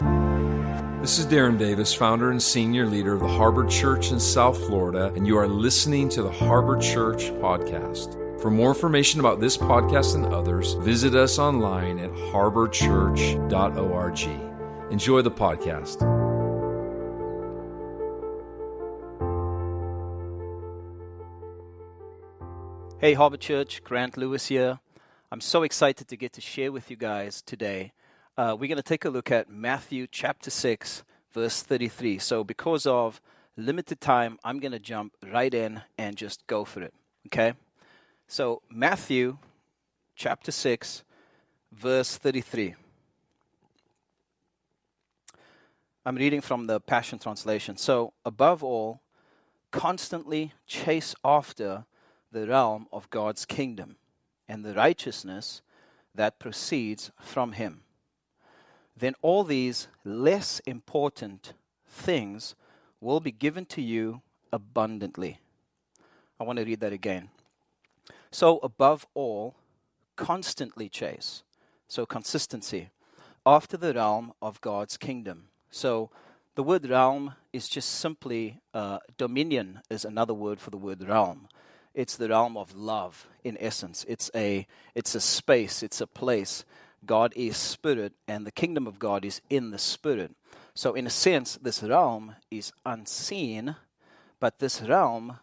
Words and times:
This 0.00 1.18
is 1.18 1.26
Darren 1.26 1.58
Davis, 1.58 1.92
founder 1.92 2.30
and 2.30 2.42
senior 2.42 2.86
leader 2.86 3.12
of 3.12 3.20
the 3.20 3.28
Harbor 3.28 3.66
Church 3.66 4.12
in 4.12 4.20
South 4.20 4.56
Florida, 4.66 5.12
and 5.14 5.26
you 5.26 5.36
are 5.36 5.46
listening 5.46 6.08
to 6.10 6.22
the 6.22 6.30
Harbor 6.30 6.78
Church 6.78 7.24
Podcast. 7.32 8.16
For 8.40 8.50
more 8.50 8.70
information 8.70 9.20
about 9.20 9.40
this 9.40 9.58
podcast 9.58 10.14
and 10.14 10.24
others, 10.26 10.72
visit 10.74 11.14
us 11.14 11.38
online 11.38 11.98
at 11.98 12.10
harborchurch.org. 12.12 14.90
Enjoy 14.90 15.20
the 15.20 15.30
podcast. 15.30 16.00
Hey, 22.98 23.12
Harbor 23.12 23.36
Church, 23.36 23.84
Grant 23.84 24.16
Lewis 24.16 24.46
here. 24.46 24.80
I'm 25.30 25.42
so 25.42 25.62
excited 25.62 26.08
to 26.08 26.16
get 26.16 26.32
to 26.34 26.40
share 26.40 26.72
with 26.72 26.90
you 26.90 26.96
guys 26.96 27.42
today. 27.42 27.92
Uh, 28.38 28.56
we're 28.58 28.68
going 28.68 28.76
to 28.76 28.82
take 28.82 29.04
a 29.04 29.10
look 29.10 29.30
at 29.30 29.50
Matthew 29.50 30.06
chapter 30.10 30.50
6, 30.50 31.02
verse 31.32 31.62
33. 31.62 32.18
So, 32.18 32.44
because 32.44 32.86
of 32.86 33.20
limited 33.56 34.00
time, 34.00 34.38
I'm 34.44 34.60
going 34.60 34.72
to 34.72 34.78
jump 34.78 35.14
right 35.32 35.52
in 35.52 35.82
and 35.98 36.16
just 36.16 36.46
go 36.46 36.64
for 36.64 36.80
it. 36.80 36.94
Okay? 37.26 37.54
So, 38.28 38.62
Matthew 38.70 39.38
chapter 40.14 40.52
6, 40.52 41.02
verse 41.72 42.16
33. 42.16 42.76
I'm 46.06 46.16
reading 46.16 46.40
from 46.40 46.66
the 46.66 46.80
Passion 46.80 47.18
Translation. 47.18 47.76
So, 47.76 48.12
above 48.24 48.62
all, 48.62 49.00
constantly 49.72 50.52
chase 50.66 51.14
after 51.24 51.84
the 52.30 52.46
realm 52.46 52.86
of 52.92 53.10
God's 53.10 53.44
kingdom 53.44 53.96
and 54.48 54.64
the 54.64 54.72
righteousness 54.72 55.62
that 56.14 56.38
proceeds 56.38 57.10
from 57.20 57.52
Him. 57.52 57.82
Then 59.00 59.14
all 59.22 59.44
these 59.44 59.88
less 60.04 60.60
important 60.60 61.54
things 61.88 62.54
will 63.00 63.20
be 63.20 63.32
given 63.32 63.64
to 63.66 63.80
you 63.80 64.20
abundantly. 64.52 65.40
I 66.38 66.44
want 66.44 66.58
to 66.58 66.64
read 66.64 66.80
that 66.80 66.92
again. 66.92 67.30
So, 68.30 68.58
above 68.58 69.06
all, 69.14 69.54
constantly 70.16 70.88
chase. 70.88 71.42
So, 71.88 72.04
consistency 72.04 72.90
after 73.46 73.78
the 73.78 73.94
realm 73.94 74.32
of 74.42 74.60
God's 74.60 74.98
kingdom. 74.98 75.44
So, 75.70 76.10
the 76.54 76.62
word 76.62 76.88
realm 76.88 77.34
is 77.54 77.68
just 77.68 77.88
simply 77.88 78.60
uh, 78.74 78.98
dominion, 79.16 79.80
is 79.88 80.04
another 80.04 80.34
word 80.34 80.60
for 80.60 80.70
the 80.70 80.76
word 80.76 81.02
realm 81.08 81.48
it's 81.94 82.16
the 82.16 82.28
realm 82.28 82.56
of 82.56 82.74
love 82.76 83.26
in 83.42 83.56
essence 83.60 84.04
it's 84.08 84.30
a 84.34 84.66
it's 84.94 85.14
a 85.14 85.20
space 85.20 85.82
it's 85.82 86.00
a 86.00 86.06
place 86.06 86.64
god 87.06 87.32
is 87.36 87.56
spirit 87.56 88.12
and 88.28 88.46
the 88.46 88.52
kingdom 88.52 88.86
of 88.86 88.98
god 88.98 89.24
is 89.24 89.40
in 89.50 89.70
the 89.70 89.78
spirit. 89.78 90.32
So 90.74 90.94
in 90.94 91.06
a 91.06 91.10
sense 91.10 91.58
this 91.60 91.82
realm 91.82 92.36
is 92.50 92.72
unseen 92.84 93.76
but 94.38 94.58
this 94.58 94.82
realm 94.82 95.38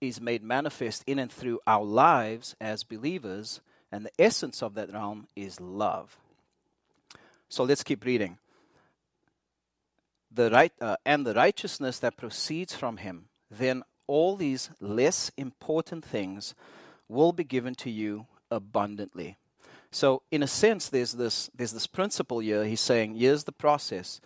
is 0.00 0.20
made 0.20 0.42
manifest 0.42 1.04
in 1.06 1.18
and 1.18 1.30
through 1.30 1.60
our 1.66 1.84
lives 1.84 2.54
as 2.60 2.84
believers 2.84 3.60
and 3.90 4.04
the 4.04 4.12
essence 4.18 4.62
of 4.62 4.74
that 4.74 4.92
realm 4.92 5.26
is 5.36 5.60
love. 5.60 6.16
So 7.48 7.64
let's 7.64 7.82
keep 7.82 8.04
reading. 8.04 8.38
The 10.34 10.50
right 10.50 10.72
uh, 10.80 10.96
and 11.04 11.26
the 11.26 11.34
righteousness 11.34 11.98
that 11.98 12.16
proceeds 12.16 12.74
from 12.74 12.96
him 12.98 13.26
then 13.50 13.82
all 14.06 14.36
these 14.36 14.70
less 14.80 15.30
important 15.36 16.04
things 16.04 16.54
will 17.08 17.32
be 17.32 17.44
given 17.44 17.74
to 17.74 17.90
you 17.90 18.26
abundantly. 18.50 19.36
So, 19.94 20.22
in 20.30 20.42
a 20.42 20.46
sense, 20.46 20.88
there's 20.88 21.12
this, 21.12 21.50
there's 21.54 21.72
this 21.72 21.86
principle 21.86 22.38
here. 22.38 22.64
He's 22.64 22.80
saying, 22.80 23.14
here's 23.14 23.44
the 23.44 23.52
process. 23.52 24.22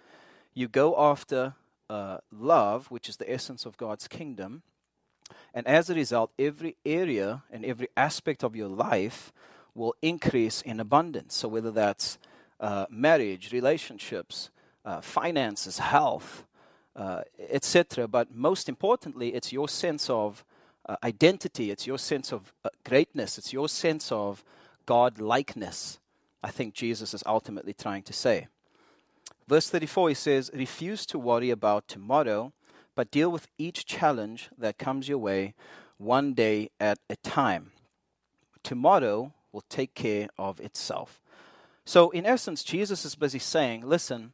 You 0.55 0.69
go 0.69 0.97
after 0.97 1.55
uh, 1.91 2.19
love, 2.31 2.87
which 2.87 3.09
is 3.09 3.17
the 3.17 3.31
essence 3.31 3.67
of 3.67 3.77
God's 3.77 4.07
kingdom. 4.07 4.63
And 5.53 5.67
as 5.67 5.91
a 5.91 5.95
result, 5.95 6.31
every 6.39 6.77
area 6.87 7.43
and 7.51 7.65
every 7.65 7.89
aspect 7.97 8.45
of 8.45 8.55
your 8.55 8.69
life 8.69 9.33
will 9.75 9.97
increase 10.03 10.63
in 10.63 10.79
abundance. 10.79 11.35
So, 11.35 11.49
whether 11.49 11.73
that's 11.73 12.19
uh, 12.61 12.87
marriage, 12.89 13.53
relationships, 13.53 14.51
uh, 14.85 15.01
finances, 15.01 15.81
health, 15.81 16.45
uh, 16.95 17.23
etc. 17.51 18.07
But 18.07 18.33
most 18.33 18.69
importantly, 18.69 19.35
it's 19.35 19.53
your 19.53 19.69
sense 19.69 20.09
of 20.09 20.45
uh, 20.89 20.95
identity, 21.03 21.73
it's 21.73 21.89
your 21.89 21.99
sense 21.99 22.33
of 22.33 22.55
uh, 22.65 22.69
greatness, 22.85 23.37
it's 23.37 23.53
your 23.53 23.69
sense 23.69 24.13
of 24.13 24.45
God 24.87 25.21
likeness. 25.21 25.99
I 26.43 26.51
think 26.51 26.75
Jesus 26.75 27.13
is 27.13 27.23
ultimately 27.27 27.75
trying 27.75 28.03
to 28.05 28.13
say. 28.13 28.47
Verse 29.49 29.69
34, 29.69 30.09
he 30.09 30.15
says, 30.15 30.51
Refuse 30.55 31.07
to 31.07 31.19
worry 31.19 31.51
about 31.51 31.89
tomorrow, 31.89 32.53
but 32.95 33.11
deal 33.11 33.31
with 33.31 33.47
each 33.59 33.85
challenge 33.85 34.51
that 34.57 34.79
comes 34.79 35.09
your 35.09 35.19
way 35.19 35.55
one 35.99 36.35
day 36.35 36.71
at 36.81 36.99
a 37.09 37.17
time. 37.17 37.73
Tomorrow 38.63 39.33
will 39.53 39.65
take 39.69 39.95
care 39.95 40.29
of 40.39 40.61
itself. 40.61 41.21
So, 41.85 42.11
in 42.11 42.27
essence, 42.27 42.65
Jesus 42.65 43.05
is 43.05 43.15
busy 43.15 43.39
saying, 43.39 43.87
Listen, 43.87 44.33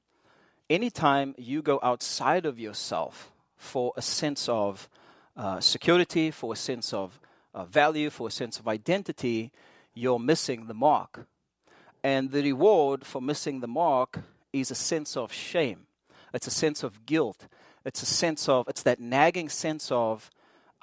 anytime 0.71 1.35
you 1.37 1.61
go 1.61 1.79
outside 1.83 2.47
of 2.47 2.59
yourself 2.59 3.31
for 3.57 3.93
a 3.97 4.03
sense 4.03 4.49
of 4.49 4.89
uh, 5.37 5.61
security, 5.61 6.31
for 6.31 6.55
a 6.55 6.57
sense 6.57 6.95
of 6.95 7.21
uh, 7.55 7.65
value, 7.65 8.09
for 8.09 8.29
a 8.29 8.31
sense 8.31 8.59
of 8.59 8.67
identity, 8.67 9.53
you're 9.95 10.19
missing 10.19 10.67
the 10.67 10.75
mark. 10.75 11.27
And 12.03 12.31
the 12.31 12.43
reward 12.43 13.05
for 13.05 13.23
missing 13.23 13.61
the 13.61 13.69
mark 13.69 14.21
is 14.53 14.71
a 14.71 14.75
sense 14.75 15.17
of 15.17 15.33
shame. 15.33 15.87
It's 16.35 16.47
a 16.47 16.51
sense 16.51 16.83
of 16.83 17.07
guilt. 17.07 17.47
It's 17.85 18.03
a 18.03 18.07
sense 18.07 18.49
of, 18.49 18.69
it's 18.69 18.83
that 18.83 19.01
nagging 19.01 19.49
sense 19.49 19.91
of, 19.91 20.31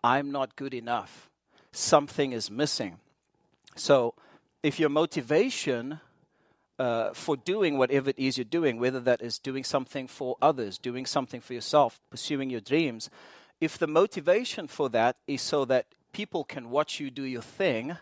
I'm 0.03 0.31
not 0.31 0.55
good 0.55 0.73
enough. 0.73 1.29
Something 1.71 2.31
is 2.31 2.49
missing. 2.49 2.99
So, 3.75 4.15
if 4.63 4.79
your 4.79 4.89
motivation 4.89 5.99
uh, 6.77 7.13
for 7.13 7.37
doing 7.37 7.77
whatever 7.77 8.09
it 8.09 8.19
is 8.19 8.37
you're 8.37 8.45
doing, 8.45 8.79
whether 8.79 8.99
that 9.01 9.21
is 9.21 9.39
doing 9.39 9.63
something 9.63 10.07
for 10.07 10.37
others, 10.41 10.77
doing 10.77 11.05
something 11.05 11.41
for 11.41 11.53
yourself, 11.53 11.99
pursuing 12.09 12.49
your 12.49 12.61
dreams, 12.61 13.09
if 13.61 13.77
the 13.77 13.87
motivation 13.87 14.67
for 14.67 14.89
that 14.89 15.17
is 15.27 15.41
so 15.41 15.65
that 15.65 15.87
people 16.13 16.43
can 16.43 16.69
watch 16.69 16.99
you 16.99 17.11
do 17.11 17.23
your 17.23 17.41
thing, 17.41 17.97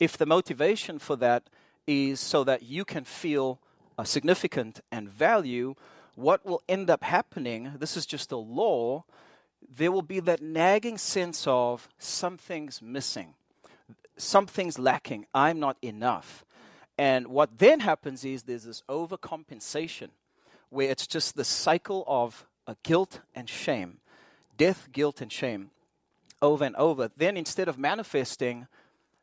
if 0.00 0.16
the 0.16 0.26
motivation 0.26 0.98
for 0.98 1.16
that 1.16 1.44
is 1.86 2.20
so 2.20 2.44
that 2.44 2.62
you 2.62 2.84
can 2.84 3.04
feel 3.04 3.58
significant 4.04 4.80
and 4.90 5.08
value, 5.08 5.74
what 6.14 6.44
will 6.44 6.62
end 6.68 6.90
up 6.90 7.02
happening, 7.02 7.72
this 7.78 7.96
is 7.96 8.06
just 8.06 8.32
a 8.32 8.36
law, 8.36 9.04
there 9.76 9.92
will 9.92 10.02
be 10.02 10.20
that 10.20 10.42
nagging 10.42 10.98
sense 10.98 11.46
of 11.46 11.88
something's 11.98 12.82
missing, 12.82 13.34
something's 14.16 14.78
lacking, 14.78 15.26
I'm 15.34 15.60
not 15.60 15.76
enough. 15.82 16.44
And 16.98 17.28
what 17.28 17.58
then 17.58 17.80
happens 17.80 18.24
is 18.24 18.42
there's 18.42 18.64
this 18.64 18.82
overcompensation 18.88 20.08
where 20.70 20.90
it's 20.90 21.06
just 21.06 21.36
the 21.36 21.44
cycle 21.44 22.04
of 22.06 22.46
uh, 22.66 22.74
guilt 22.82 23.20
and 23.34 23.48
shame, 23.48 23.98
death, 24.56 24.88
guilt, 24.92 25.20
and 25.20 25.30
shame 25.30 25.70
over 26.40 26.64
and 26.64 26.76
over. 26.76 27.10
Then 27.16 27.36
instead 27.36 27.68
of 27.68 27.78
manifesting 27.78 28.66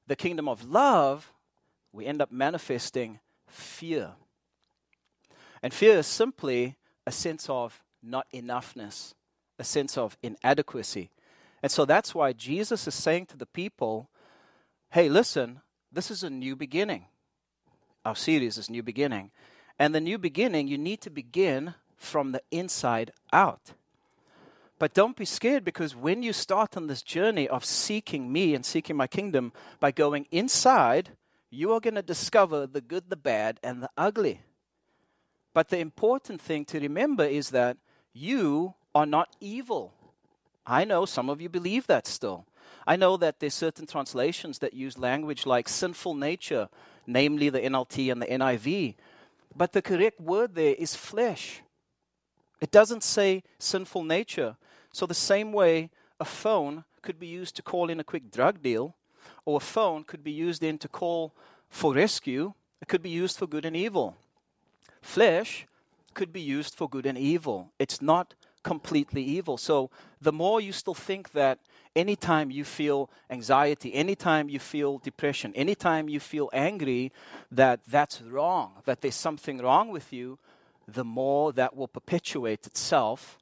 the 0.08 0.16
kingdom 0.16 0.47
of 0.47 0.64
love, 0.64 1.31
we 1.91 2.06
end 2.06 2.22
up 2.22 2.31
manifesting 2.31 3.19
fear. 3.47 4.12
And 5.62 5.74
fear 5.74 5.97
is 5.97 6.08
simply 6.08 6.75
a 7.06 7.12
sense 7.12 7.50
of 7.50 7.81
not 8.02 8.28
enoughness, 8.34 9.14
a 9.58 9.64
sense 9.64 9.97
of 9.97 10.18
inadequacy. 10.22 11.09
And 11.62 11.72
so 11.72 11.86
that's 11.86 12.14
why 12.14 12.34
Jesus 12.34 12.88
is 12.88 12.96
saying 12.96 13.28
to 13.28 13.38
the 13.38 13.46
people, 13.46 14.09
hey, 14.91 15.08
listen, 15.08 15.62
this 15.91 16.12
is 16.12 16.23
a 16.23 16.29
new 16.29 16.56
beginning 16.56 17.06
our 18.06 18.16
series 18.16 18.58
is 18.58 18.70
a 18.70 18.72
New 18.72 18.84
Beginning. 18.84 19.32
And 19.79 19.96
the 19.96 20.02
new 20.02 20.17
beginning, 20.17 20.67
you 20.67 20.78
need 20.78 21.02
to 21.02 21.09
begin 21.09 21.73
from 21.96 22.32
the 22.32 22.41
inside 22.52 23.11
out. 23.32 23.73
But 24.79 24.93
don't 24.93 25.16
be 25.16 25.25
scared 25.25 25.64
because 25.64 25.96
when 25.96 26.23
you 26.23 26.34
start 26.34 26.75
on 26.75 26.87
this 26.87 27.02
journey 27.02 27.47
of 27.47 27.64
seeking 27.64 28.31
me 28.31 28.53
and 28.53 28.66
seeking 28.66 28.97
my 28.97 29.08
kingdom 29.08 29.53
by 29.79 29.91
going 29.91 30.28
inside, 30.31 31.11
you 31.49 31.72
are 31.73 31.79
going 31.79 31.96
to 31.96 32.02
discover 32.02 32.66
the 32.66 32.81
good, 32.81 33.09
the 33.09 33.16
bad, 33.16 33.59
and 33.64 33.84
the 33.84 33.90
ugly. 33.97 34.41
But 35.53 35.70
the 35.70 35.78
important 35.78 36.41
thing 36.41 36.66
to 36.66 36.79
remember 36.79 37.23
is 37.23 37.52
that 37.52 37.78
you 38.11 38.73
are 38.96 39.05
not 39.05 39.35
evil. 39.40 39.93
I 40.66 40.84
know 40.84 41.05
some 41.05 41.29
of 41.29 41.41
you 41.41 41.49
believe 41.49 41.87
that 41.87 42.08
still. 42.08 42.46
I 42.87 42.96
know 42.96 43.17
that 43.17 43.40
there's 43.40 43.53
certain 43.53 43.85
translations 43.85 44.59
that 44.59 44.73
use 44.73 44.97
language 44.97 45.46
like 45.46 45.70
sinful 45.70 46.16
nature 46.16 46.70
namely 47.05 47.49
the 47.49 47.59
NLT 47.59 48.11
and 48.11 48.22
the 48.22 48.25
NIV. 48.28 48.96
But 49.55 49.73
the 49.73 49.81
correct 49.81 50.20
word 50.20 50.55
there 50.55 50.75
is 50.75 50.96
flesh. 50.96 51.61
It 52.63 52.71
doesn't 52.71 53.03
say 53.03 53.43
sinful 53.59 54.05
nature. 54.05 54.55
So, 54.93 55.05
the 55.05 55.13
same 55.13 55.51
way 55.51 55.89
a 56.17 56.23
phone 56.23 56.85
could 57.01 57.19
be 57.19 57.27
used 57.27 57.57
to 57.57 57.61
call 57.61 57.89
in 57.89 57.99
a 57.99 58.05
quick 58.05 58.31
drug 58.31 58.61
deal, 58.61 58.95
or 59.43 59.57
a 59.57 59.59
phone 59.75 60.05
could 60.05 60.23
be 60.23 60.31
used 60.31 60.63
in 60.63 60.77
to 60.77 60.87
call 60.87 61.33
for 61.69 61.93
rescue, 61.93 62.53
it 62.81 62.87
could 62.87 63.03
be 63.03 63.09
used 63.09 63.37
for 63.37 63.47
good 63.47 63.65
and 63.65 63.75
evil. 63.75 64.15
Flesh 65.01 65.67
could 66.13 66.31
be 66.31 66.39
used 66.39 66.73
for 66.73 66.87
good 66.87 67.05
and 67.05 67.17
evil. 67.17 67.69
It's 67.79 68.01
not 68.01 68.33
completely 68.63 69.23
evil. 69.23 69.57
So 69.57 69.89
the 70.21 70.31
more 70.31 70.61
you 70.61 70.71
still 70.71 70.93
think 70.93 71.33
that 71.33 71.59
anytime 71.97 72.49
you 72.49 72.63
feel 72.63 73.09
anxiety, 73.29 73.93
anytime 73.93 74.47
you 74.47 74.59
feel 74.59 74.99
depression, 74.99 75.53
anytime 75.53 76.07
you 76.07 76.21
feel 76.21 76.49
angry, 76.53 77.11
that 77.51 77.81
that's 77.85 78.21
wrong, 78.21 78.75
that 78.85 79.01
there's 79.01 79.15
something 79.15 79.57
wrong 79.57 79.89
with 79.89 80.13
you, 80.13 80.39
the 80.88 81.03
more 81.03 81.52
that 81.53 81.76
will 81.76 81.88
perpetuate 81.88 82.68
itself 82.68 83.38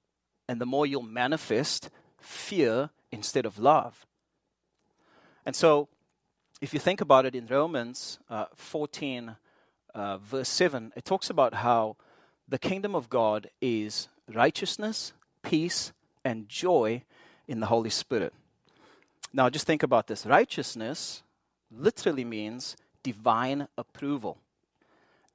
and 0.47 0.59
the 0.59 0.65
more 0.65 0.85
you'll 0.85 1.01
manifest 1.01 1.89
fear 2.19 2.89
instead 3.11 3.45
of 3.45 3.57
love. 3.57 4.05
And 5.45 5.55
so, 5.55 5.87
if 6.61 6.73
you 6.73 6.79
think 6.79 7.01
about 7.01 7.25
it 7.25 7.35
in 7.35 7.47
Romans 7.47 8.19
uh, 8.29 8.45
14, 8.55 9.35
uh, 9.95 10.17
verse 10.17 10.49
7, 10.49 10.93
it 10.95 11.05
talks 11.05 11.29
about 11.29 11.55
how 11.55 11.97
the 12.47 12.59
kingdom 12.59 12.95
of 12.95 13.09
God 13.09 13.49
is 13.61 14.07
righteousness, 14.31 15.13
peace, 15.41 15.91
and 16.23 16.47
joy 16.47 17.03
in 17.47 17.59
the 17.59 17.67
Holy 17.67 17.89
Spirit. 17.89 18.33
Now, 19.33 19.49
just 19.49 19.65
think 19.65 19.83
about 19.83 20.07
this. 20.07 20.25
Righteousness 20.25 21.23
literally 21.71 22.25
means 22.25 22.75
divine 23.03 23.67
approval, 23.77 24.37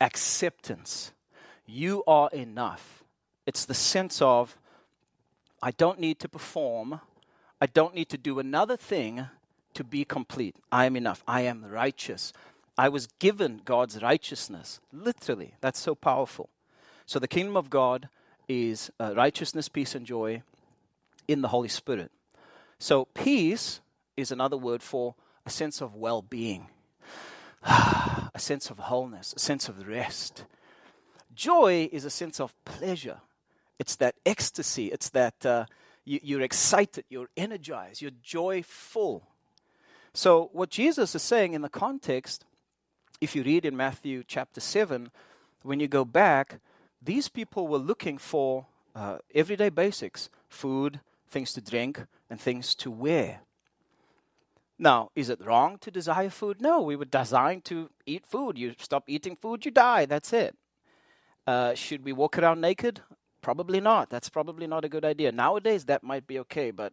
acceptance. 0.01 1.13
You 1.67 2.05
are 2.07 2.31
enough. 2.33 3.05
It's 3.45 3.65
the 3.65 3.75
sense 3.75 4.23
of, 4.23 4.57
I 5.63 5.73
don't 5.73 6.01
need 6.01 6.19
to 6.21 6.29
perform, 6.29 7.01
I 7.61 7.67
don't 7.67 7.95
need 7.95 8.09
to 8.11 8.19
do 8.19 8.39
another 8.39 8.77
thing 8.77 9.27
to 9.75 9.85
be 9.85 10.05
complete. 10.05 10.57
I 10.73 10.87
am 10.87 10.97
enough. 10.97 11.23
I 11.27 11.43
am 11.43 11.65
righteous. 11.65 12.33
I 12.79 12.89
was 12.89 13.07
given 13.19 13.63
God's 13.65 14.03
righteousness. 14.03 14.81
Literally, 14.93 15.55
that's 15.61 15.79
so 15.79 15.95
powerful. 15.95 16.51
So, 17.07 17.19
the 17.19 17.29
kingdom 17.29 17.57
of 17.57 17.71
God 17.71 18.09
is 18.49 18.91
uh, 18.99 19.15
righteousness, 19.17 19.69
peace, 19.69 19.95
and 19.95 20.07
joy 20.07 20.43
in 21.29 21.43
the 21.43 21.49
Holy 21.49 21.69
Spirit. 21.69 22.11
So, 22.79 23.07
peace 23.07 23.81
is 24.17 24.31
another 24.31 24.57
word 24.57 24.83
for 24.83 25.15
a 25.45 25.51
sense 25.51 25.81
of 25.81 25.95
well 25.95 26.23
being, 26.23 26.69
a 27.63 28.39
sense 28.39 28.71
of 28.71 28.79
wholeness, 28.79 29.35
a 29.37 29.39
sense 29.39 29.69
of 29.69 29.87
rest. 29.87 30.45
Joy 31.37 31.89
is 31.93 32.05
a 32.05 32.11
sense 32.11 32.41
of 32.41 32.55
pleasure. 32.65 33.21
It's 33.79 33.97
that 33.97 34.15
ecstasy. 34.25 34.87
It's 34.87 35.11
that 35.11 35.45
uh, 35.45 35.67
you, 36.07 36.19
you're 36.23 36.41
excited, 36.41 37.05
you're 37.11 37.29
energized, 37.37 38.01
you're 38.01 38.11
joyful. 38.23 39.23
So, 40.15 40.49
what 40.55 40.71
Jesus 40.71 41.15
is 41.15 41.23
saying 41.23 41.53
in 41.53 41.61
the 41.61 41.69
context, 41.69 42.47
if 43.21 43.37
you 43.37 43.43
read 43.43 43.67
in 43.67 43.77
Matthew 43.77 44.25
chapter 44.27 44.61
7, 44.61 45.11
when 45.63 45.79
you 45.79 45.89
go 45.89 46.07
back, 46.07 46.61
these 47.03 47.29
people 47.29 47.69
were 47.69 47.79
looking 47.79 48.17
for 48.17 48.67
uh, 48.95 49.19
everyday 49.35 49.69
basics 49.69 50.31
food, 50.49 51.01
things 51.29 51.53
to 51.53 51.61
drink, 51.61 52.07
and 52.31 52.41
things 52.41 52.75
to 52.77 52.91
wear. 52.91 53.41
Now, 54.79 55.11
is 55.15 55.29
it 55.29 55.45
wrong 55.45 55.79
to 55.81 55.91
desire 55.91 56.31
food? 56.31 56.63
No, 56.63 56.81
we 56.81 56.97
were 56.97 57.05
designed 57.05 57.65
to 57.67 57.91
eat 58.07 58.27
food. 58.27 58.57
You 58.57 58.75
stop 58.79 59.05
eating 59.07 59.37
food, 59.37 59.65
you 59.67 59.71
die. 59.71 60.07
That's 60.07 60.33
it. 60.33 60.57
Uh, 61.47 61.75
should 61.75 62.05
we 62.05 62.13
walk 62.13 62.39
around 62.39 62.61
naked? 62.61 63.01
Probably 63.41 63.81
not. 63.81 64.11
That's 64.11 64.29
probably 64.29 64.67
not 64.67 64.85
a 64.85 64.89
good 64.89 65.05
idea. 65.05 65.31
Nowadays, 65.31 65.85
that 65.85 66.03
might 66.03 66.27
be 66.27 66.39
okay, 66.41 66.71
but 66.71 66.93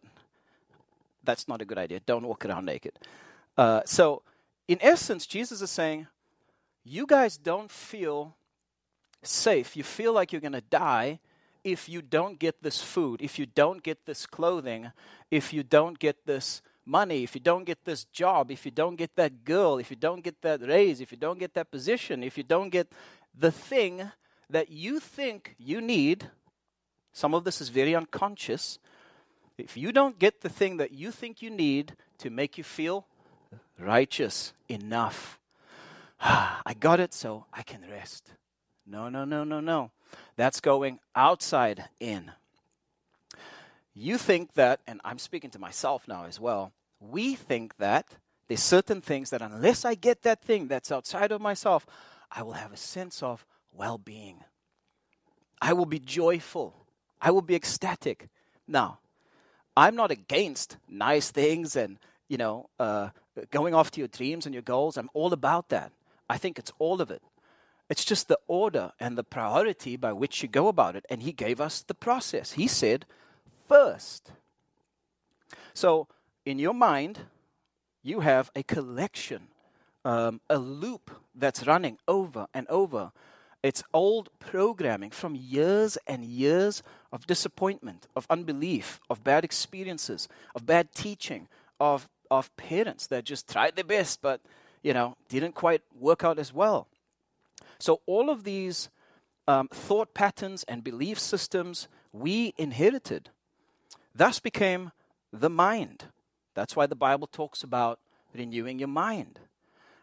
that's 1.24 1.48
not 1.48 1.60
a 1.60 1.64
good 1.64 1.78
idea. 1.78 2.00
Don't 2.00 2.26
walk 2.26 2.46
around 2.46 2.64
naked. 2.64 2.92
Uh, 3.56 3.82
so, 3.84 4.22
in 4.68 4.78
essence, 4.80 5.26
Jesus 5.26 5.60
is 5.60 5.70
saying, 5.70 6.06
you 6.84 7.06
guys 7.06 7.36
don't 7.36 7.70
feel 7.70 8.36
safe. 9.22 9.76
You 9.76 9.82
feel 9.82 10.12
like 10.12 10.32
you're 10.32 10.40
going 10.40 10.52
to 10.52 10.60
die 10.60 11.18
if 11.64 11.88
you 11.88 12.02
don't 12.02 12.38
get 12.38 12.62
this 12.62 12.82
food, 12.82 13.22
if 13.22 13.38
you 13.38 13.46
don't 13.46 13.82
get 13.82 14.04
this 14.04 14.26
clothing, 14.26 14.92
if 15.30 15.52
you 15.52 15.62
don't 15.62 15.98
get 15.98 16.26
this 16.26 16.60
money, 16.84 17.22
if 17.22 17.34
you 17.34 17.40
don't 17.40 17.64
get 17.64 17.84
this 17.86 18.04
job, 18.04 18.50
if 18.50 18.66
you 18.66 18.70
don't 18.70 18.96
get 18.96 19.16
that 19.16 19.44
girl, 19.44 19.78
if 19.78 19.90
you 19.90 19.96
don't 19.96 20.22
get 20.22 20.42
that 20.42 20.60
raise, 20.60 21.00
if 21.00 21.10
you 21.10 21.16
don't 21.16 21.38
get 21.38 21.54
that 21.54 21.70
position, 21.70 22.22
if 22.22 22.36
you 22.36 22.44
don't 22.44 22.68
get 22.68 22.92
the 23.34 23.50
thing 23.50 24.10
that 24.50 24.70
you 24.70 25.00
think 25.00 25.54
you 25.58 25.80
need, 25.80 26.30
some 27.12 27.34
of 27.34 27.44
this 27.44 27.60
is 27.60 27.68
very 27.68 27.94
unconscious. 27.94 28.78
If 29.56 29.76
you 29.76 29.92
don't 29.92 30.18
get 30.18 30.40
the 30.40 30.48
thing 30.48 30.76
that 30.78 30.92
you 30.92 31.10
think 31.10 31.42
you 31.42 31.50
need 31.50 31.94
to 32.18 32.30
make 32.30 32.58
you 32.58 32.64
feel 32.64 33.06
righteous 33.78 34.52
enough, 34.68 35.38
I 36.20 36.74
got 36.78 37.00
it, 37.00 37.12
so 37.12 37.46
I 37.52 37.62
can 37.62 37.84
rest. 37.90 38.30
No, 38.86 39.08
no, 39.08 39.24
no, 39.24 39.44
no, 39.44 39.60
no. 39.60 39.90
That's 40.36 40.60
going 40.60 40.98
outside 41.14 41.84
in. 42.00 42.32
You 43.94 44.18
think 44.18 44.54
that, 44.54 44.80
and 44.86 45.00
I'm 45.04 45.18
speaking 45.18 45.50
to 45.50 45.58
myself 45.58 46.08
now 46.08 46.24
as 46.24 46.40
well, 46.40 46.72
we 47.00 47.34
think 47.34 47.76
that 47.76 48.16
there's 48.48 48.62
certain 48.62 49.00
things 49.00 49.30
that 49.30 49.40
unless 49.40 49.84
I 49.84 49.94
get 49.94 50.22
that 50.22 50.42
thing 50.42 50.68
that's 50.68 50.92
outside 50.92 51.32
of 51.32 51.40
myself, 51.40 51.86
I 52.30 52.42
will 52.42 52.52
have 52.52 52.72
a 52.72 52.76
sense 52.76 53.22
of 53.22 53.46
well 53.76 53.98
being. 53.98 54.44
I 55.60 55.72
will 55.72 55.86
be 55.86 55.98
joyful. 55.98 56.86
I 57.20 57.30
will 57.30 57.42
be 57.42 57.54
ecstatic. 57.54 58.28
Now, 58.68 58.98
I'm 59.76 59.96
not 59.96 60.10
against 60.10 60.76
nice 60.88 61.30
things 61.30 61.74
and, 61.74 61.98
you 62.28 62.36
know, 62.36 62.68
uh, 62.78 63.10
going 63.50 63.74
after 63.74 64.00
your 64.00 64.08
dreams 64.08 64.46
and 64.46 64.54
your 64.54 64.62
goals. 64.62 64.96
I'm 64.96 65.10
all 65.14 65.32
about 65.32 65.68
that. 65.70 65.92
I 66.28 66.38
think 66.38 66.58
it's 66.58 66.72
all 66.78 67.00
of 67.00 67.10
it. 67.10 67.22
It's 67.90 68.04
just 68.04 68.28
the 68.28 68.38
order 68.46 68.92
and 68.98 69.18
the 69.18 69.24
priority 69.24 69.96
by 69.96 70.12
which 70.12 70.42
you 70.42 70.48
go 70.48 70.68
about 70.68 70.96
it. 70.96 71.04
And 71.10 71.22
he 71.22 71.32
gave 71.32 71.60
us 71.60 71.82
the 71.82 71.94
process. 71.94 72.52
He 72.52 72.66
said, 72.66 73.04
first. 73.68 74.32
So, 75.74 76.08
in 76.46 76.58
your 76.58 76.74
mind, 76.74 77.20
you 78.02 78.20
have 78.20 78.50
a 78.54 78.62
collection, 78.62 79.48
um, 80.04 80.40
a 80.48 80.58
loop 80.58 81.10
that's 81.34 81.66
running 81.66 81.98
over 82.06 82.46
and 82.54 82.66
over. 82.68 83.12
It's 83.64 83.82
old 83.94 84.28
programming 84.40 85.10
from 85.10 85.34
years 85.34 85.96
and 86.06 86.22
years 86.22 86.82
of 87.10 87.26
disappointment, 87.26 88.06
of 88.14 88.26
unbelief, 88.28 89.00
of 89.08 89.24
bad 89.24 89.42
experiences, 89.42 90.28
of 90.54 90.66
bad 90.66 90.92
teaching, 90.92 91.48
of, 91.80 92.06
of 92.30 92.54
parents 92.58 93.06
that 93.06 93.24
just 93.24 93.48
tried 93.48 93.74
their 93.74 93.82
best 93.82 94.20
but, 94.20 94.42
you 94.82 94.92
know, 94.92 95.16
didn't 95.30 95.54
quite 95.54 95.80
work 95.98 96.22
out 96.22 96.38
as 96.38 96.52
well. 96.52 96.88
So, 97.78 98.02
all 98.04 98.28
of 98.28 98.44
these 98.44 98.90
um, 99.48 99.68
thought 99.68 100.12
patterns 100.12 100.64
and 100.68 100.84
belief 100.84 101.18
systems 101.18 101.88
we 102.12 102.52
inherited 102.58 103.30
thus 104.14 104.40
became 104.40 104.92
the 105.32 105.48
mind. 105.48 106.04
That's 106.52 106.76
why 106.76 106.84
the 106.84 106.96
Bible 106.96 107.26
talks 107.26 107.62
about 107.62 107.98
renewing 108.34 108.78
your 108.78 108.88
mind. 108.88 109.40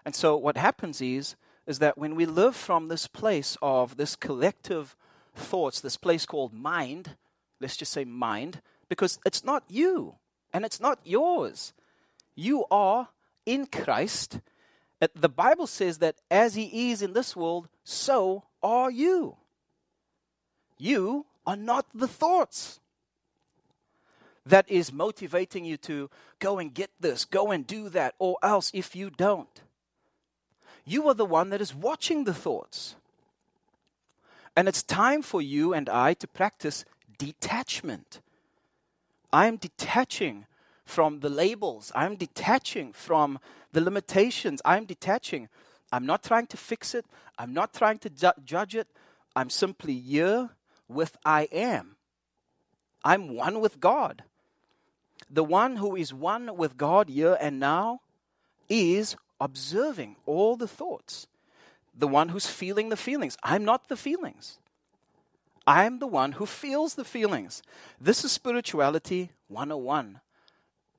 And 0.03 0.15
so, 0.15 0.35
what 0.35 0.57
happens 0.57 0.99
is, 0.99 1.35
is 1.67 1.79
that 1.79 1.97
when 1.97 2.15
we 2.15 2.25
live 2.25 2.55
from 2.55 2.87
this 2.87 3.07
place 3.07 3.57
of 3.61 3.97
this 3.97 4.15
collective 4.15 4.95
thoughts, 5.35 5.79
this 5.79 5.97
place 5.97 6.25
called 6.25 6.53
mind, 6.53 7.15
let's 7.59 7.77
just 7.77 7.91
say 7.91 8.03
mind, 8.03 8.61
because 8.89 9.19
it's 9.25 9.43
not 9.43 9.63
you 9.69 10.15
and 10.53 10.65
it's 10.65 10.79
not 10.79 10.99
yours. 11.03 11.73
You 12.35 12.65
are 12.71 13.09
in 13.45 13.67
Christ 13.67 14.39
uh, 15.01 15.07
the 15.15 15.29
Bible 15.29 15.67
says 15.67 15.97
that 15.97 16.15
as 16.29 16.53
He 16.53 16.91
is 16.91 17.01
in 17.01 17.13
this 17.13 17.35
world, 17.35 17.67
so 17.83 18.43
are 18.61 18.91
you. 18.91 19.35
You 20.77 21.25
are 21.45 21.55
not 21.55 21.87
the 21.93 22.07
thoughts 22.07 22.79
that 24.45 24.69
is 24.69 24.93
motivating 24.93 25.65
you 25.65 25.77
to 25.77 26.09
go 26.39 26.59
and 26.59 26.73
get 26.73 26.91
this, 26.99 27.25
go 27.25 27.51
and 27.51 27.65
do 27.65 27.89
that, 27.89 28.13
or 28.19 28.37
else 28.43 28.71
if 28.73 28.95
you 28.95 29.09
don't. 29.09 29.61
You 30.91 31.07
are 31.07 31.13
the 31.13 31.25
one 31.25 31.51
that 31.51 31.61
is 31.61 31.73
watching 31.73 32.25
the 32.25 32.33
thoughts. 32.33 32.95
And 34.57 34.67
it's 34.67 34.83
time 34.83 35.21
for 35.21 35.41
you 35.41 35.73
and 35.73 35.87
I 35.87 36.13
to 36.15 36.27
practice 36.27 36.83
detachment. 37.17 38.19
I 39.31 39.47
am 39.47 39.55
detaching 39.55 40.47
from 40.83 41.21
the 41.21 41.29
labels, 41.29 41.93
I'm 41.95 42.17
detaching 42.17 42.91
from 42.91 43.39
the 43.71 43.79
limitations. 43.79 44.61
I'm 44.65 44.83
detaching. 44.83 45.47
I'm 45.93 46.05
not 46.05 46.23
trying 46.23 46.47
to 46.47 46.57
fix 46.57 46.93
it. 46.93 47.05
I'm 47.39 47.53
not 47.53 47.73
trying 47.73 47.99
to 47.99 48.09
ju- 48.09 48.41
judge 48.43 48.75
it. 48.75 48.87
I'm 49.33 49.49
simply 49.49 49.97
here 49.97 50.49
with 50.89 51.15
I 51.23 51.43
am. 51.53 51.95
I'm 53.01 53.33
one 53.33 53.61
with 53.61 53.79
God. 53.79 54.23
The 55.29 55.45
one 55.45 55.77
who 55.77 55.95
is 55.95 56.13
one 56.13 56.57
with 56.57 56.75
God 56.75 57.07
here 57.07 57.37
and 57.39 57.61
now 57.61 58.01
is 58.67 59.15
observing 59.41 60.15
all 60.25 60.55
the 60.55 60.69
thoughts. 60.69 61.27
The 61.97 62.07
one 62.07 62.29
who's 62.29 62.47
feeling 62.47 62.89
the 62.89 62.97
feelings. 62.97 63.37
I'm 63.43 63.65
not 63.65 63.89
the 63.89 63.97
feelings. 63.97 64.59
I'm 65.67 65.99
the 65.99 66.07
one 66.07 66.33
who 66.33 66.45
feels 66.45 66.95
the 66.95 67.05
feelings. 67.05 67.63
This 67.99 68.23
is 68.25 68.31
spirituality 68.31 69.31
101. 69.49 70.21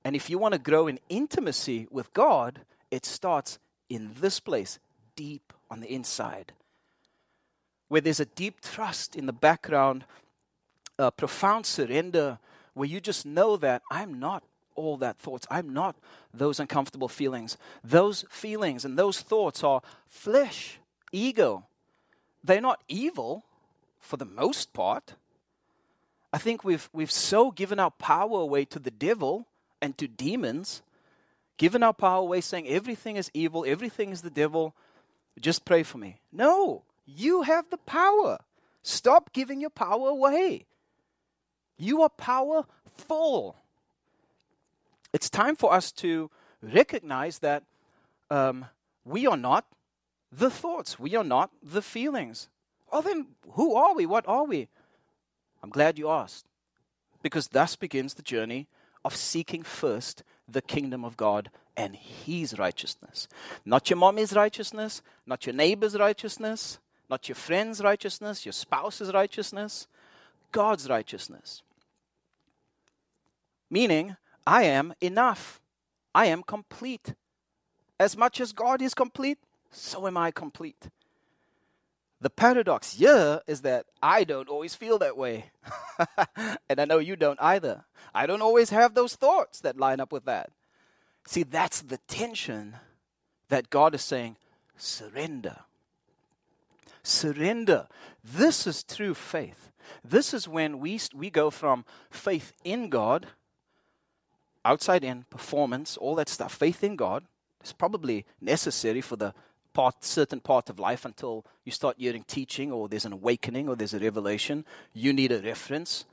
And 0.04 0.16
if 0.16 0.30
you 0.30 0.38
want 0.38 0.54
to 0.54 0.60
grow 0.60 0.88
in 0.88 1.00
intimacy 1.08 1.88
with 1.90 2.12
God, 2.14 2.60
it 2.90 3.06
starts 3.06 3.58
in 3.88 4.12
this 4.20 4.40
place, 4.40 4.78
deep 5.16 5.52
on 5.70 5.80
the 5.80 5.92
inside. 5.92 6.52
where 7.92 8.00
there's 8.00 8.20
a 8.20 8.24
deep 8.24 8.62
trust 8.62 9.14
in 9.14 9.26
the 9.26 9.34
background, 9.34 10.06
a 10.98 11.12
profound 11.12 11.66
surrender, 11.66 12.38
where 12.72 12.88
you 12.88 13.02
just 13.02 13.26
know 13.26 13.58
that 13.58 13.82
I'm 13.90 14.18
not 14.18 14.42
all 14.74 14.96
that 14.98 15.18
thoughts. 15.18 15.46
I'm 15.50 15.72
not 15.72 15.96
those 16.32 16.60
uncomfortable 16.60 17.08
feelings. 17.08 17.56
Those 17.82 18.24
feelings 18.30 18.84
and 18.84 18.98
those 18.98 19.20
thoughts 19.20 19.62
are 19.64 19.82
flesh, 20.08 20.78
ego. 21.12 21.66
They're 22.44 22.60
not 22.60 22.82
evil 22.88 23.44
for 24.00 24.16
the 24.16 24.24
most 24.24 24.72
part. 24.72 25.14
I 26.32 26.38
think 26.38 26.64
we've, 26.64 26.88
we've 26.92 27.10
so 27.10 27.50
given 27.50 27.78
our 27.78 27.90
power 27.90 28.40
away 28.40 28.64
to 28.66 28.78
the 28.78 28.90
devil 28.90 29.46
and 29.80 29.96
to 29.98 30.08
demons, 30.08 30.82
given 31.58 31.82
our 31.82 31.92
power 31.92 32.20
away 32.20 32.40
saying 32.40 32.68
everything 32.68 33.16
is 33.16 33.30
evil, 33.34 33.64
everything 33.66 34.10
is 34.10 34.22
the 34.22 34.30
devil, 34.30 34.74
just 35.40 35.64
pray 35.64 35.82
for 35.82 35.98
me. 35.98 36.20
No, 36.32 36.84
you 37.04 37.42
have 37.42 37.68
the 37.70 37.78
power. 37.78 38.38
Stop 38.82 39.32
giving 39.32 39.60
your 39.60 39.70
power 39.70 40.08
away. 40.08 40.66
You 41.76 42.02
are 42.02 42.08
powerful. 42.08 43.56
It's 45.12 45.28
time 45.28 45.56
for 45.56 45.72
us 45.72 45.92
to 45.92 46.30
recognize 46.62 47.40
that 47.40 47.64
um, 48.30 48.66
we 49.04 49.26
are 49.26 49.36
not 49.36 49.66
the 50.30 50.50
thoughts, 50.50 50.98
we 50.98 51.14
are 51.14 51.24
not 51.24 51.50
the 51.62 51.82
feelings. 51.82 52.48
Well, 52.90 53.02
then, 53.02 53.26
who 53.52 53.74
are 53.74 53.94
we? 53.94 54.06
What 54.06 54.26
are 54.26 54.44
we? 54.44 54.68
I'm 55.62 55.70
glad 55.70 55.98
you 55.98 56.08
asked. 56.08 56.46
Because 57.22 57.48
thus 57.48 57.76
begins 57.76 58.14
the 58.14 58.22
journey 58.22 58.68
of 59.04 59.14
seeking 59.14 59.62
first 59.62 60.22
the 60.48 60.62
kingdom 60.62 61.04
of 61.04 61.16
God 61.16 61.50
and 61.76 61.94
His 61.96 62.58
righteousness. 62.58 63.28
Not 63.64 63.90
your 63.90 63.98
mommy's 63.98 64.34
righteousness, 64.34 65.02
not 65.26 65.46
your 65.46 65.54
neighbor's 65.54 65.96
righteousness, 65.96 66.78
not 67.08 67.28
your 67.28 67.36
friend's 67.36 67.80
righteousness, 67.80 68.44
your 68.44 68.52
spouse's 68.52 69.12
righteousness, 69.12 69.86
God's 70.50 70.88
righteousness. 70.88 71.62
Meaning, 73.70 74.16
I 74.46 74.64
am 74.64 74.94
enough. 75.00 75.60
I 76.14 76.26
am 76.26 76.42
complete. 76.42 77.14
As 77.98 78.16
much 78.16 78.40
as 78.40 78.52
God 78.52 78.82
is 78.82 78.94
complete, 78.94 79.38
so 79.70 80.06
am 80.06 80.16
I 80.16 80.30
complete. 80.30 80.88
The 82.20 82.30
paradox 82.30 82.94
here 82.94 83.40
is 83.46 83.62
that 83.62 83.86
I 84.02 84.24
don't 84.24 84.48
always 84.48 84.74
feel 84.74 84.98
that 84.98 85.16
way. 85.16 85.50
and 86.68 86.80
I 86.80 86.84
know 86.84 86.98
you 86.98 87.16
don't 87.16 87.40
either. 87.42 87.84
I 88.14 88.26
don't 88.26 88.42
always 88.42 88.70
have 88.70 88.94
those 88.94 89.16
thoughts 89.16 89.60
that 89.60 89.78
line 89.78 89.98
up 90.00 90.12
with 90.12 90.24
that. 90.26 90.50
See, 91.26 91.42
that's 91.42 91.82
the 91.82 91.98
tension 92.08 92.76
that 93.48 93.70
God 93.70 93.94
is 93.94 94.02
saying 94.02 94.36
surrender. 94.76 95.60
Surrender. 97.02 97.88
This 98.22 98.66
is 98.66 98.84
true 98.84 99.14
faith. 99.14 99.70
This 100.04 100.32
is 100.32 100.46
when 100.46 100.78
we, 100.78 101.00
we 101.14 101.30
go 101.30 101.50
from 101.50 101.84
faith 102.10 102.52
in 102.64 102.88
God 102.88 103.26
outside 104.64 105.04
in, 105.04 105.24
performance, 105.30 105.96
all 105.96 106.14
that 106.16 106.28
stuff, 106.28 106.54
faith 106.54 106.84
in 106.84 106.96
God 106.96 107.24
is 107.62 107.72
probably 107.72 108.24
necessary 108.40 109.00
for 109.00 109.16
the 109.16 109.34
part, 109.72 110.04
certain 110.04 110.40
part 110.40 110.68
of 110.68 110.78
life 110.78 111.04
until 111.04 111.44
you 111.64 111.72
start 111.72 111.96
hearing 111.98 112.24
teaching 112.26 112.70
or 112.70 112.88
there's 112.88 113.04
an 113.04 113.12
awakening 113.12 113.68
or 113.68 113.76
there's 113.76 113.94
a 113.94 113.98
revelation. 113.98 114.64
You 114.92 115.12
need 115.12 115.32
a 115.32 115.40
reference. 115.40 116.04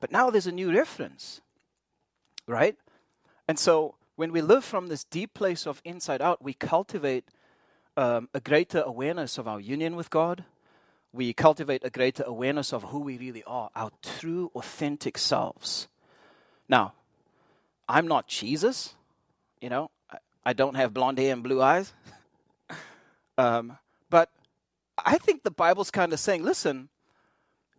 But 0.00 0.12
now 0.12 0.30
there's 0.30 0.46
a 0.46 0.52
new 0.52 0.72
reference, 0.72 1.40
right? 2.46 2.76
And 3.48 3.58
so 3.58 3.94
when 4.16 4.32
we 4.32 4.42
live 4.42 4.64
from 4.64 4.88
this 4.88 5.04
deep 5.04 5.34
place 5.34 5.66
of 5.66 5.80
inside 5.84 6.20
out, 6.20 6.42
we 6.42 6.52
cultivate 6.52 7.24
um, 7.96 8.28
a 8.34 8.40
greater 8.40 8.82
awareness 8.84 9.38
of 9.38 9.48
our 9.48 9.60
union 9.60 9.96
with 9.96 10.10
God. 10.10 10.44
We 11.12 11.32
cultivate 11.32 11.82
a 11.84 11.90
greater 11.90 12.24
awareness 12.24 12.72
of 12.72 12.84
who 12.84 13.00
we 13.00 13.16
really 13.16 13.42
are, 13.44 13.70
our 13.74 13.90
true, 14.02 14.50
authentic 14.54 15.16
selves. 15.16 15.88
Now, 16.68 16.92
I'm 17.88 18.08
not 18.08 18.26
Jesus. 18.26 18.94
You 19.60 19.70
know, 19.70 19.90
I, 20.10 20.18
I 20.44 20.52
don't 20.52 20.74
have 20.74 20.94
blonde 20.94 21.18
hair 21.18 21.32
and 21.32 21.42
blue 21.42 21.62
eyes. 21.62 21.92
um, 23.38 23.78
but 24.10 24.30
I 24.98 25.18
think 25.18 25.42
the 25.42 25.50
Bible's 25.50 25.90
kind 25.90 26.12
of 26.12 26.20
saying, 26.20 26.42
listen, 26.42 26.88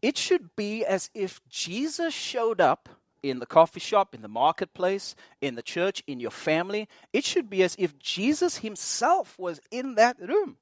it 0.02 0.18
should 0.18 0.56
be 0.56 0.86
as 0.86 1.10
if 1.14 1.42
Jesus 1.50 2.14
showed 2.14 2.62
up 2.62 2.90
in 3.24 3.40
the 3.40 3.46
coffee 3.46 3.80
shop, 3.80 4.14
in 4.14 4.22
the 4.22 4.28
marketplace, 4.28 5.16
in 5.42 5.56
the 5.56 5.62
church, 5.62 6.04
in 6.08 6.20
your 6.20 6.32
family. 6.32 6.88
It 7.14 7.26
should 7.26 7.50
be 7.50 7.64
as 7.64 7.76
if 7.80 7.98
Jesus 8.00 8.58
himself 8.58 9.38
was 9.40 9.60
in 9.72 9.96
that 9.96 10.18
room. 10.20 10.58